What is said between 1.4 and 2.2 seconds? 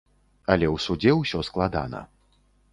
складана.